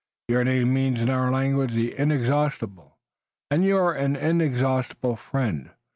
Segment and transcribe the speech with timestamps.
[0.29, 2.97] Your name means in our language, 'The Inexhaustible'
[3.51, 5.69] and you're an inexhaustible friend.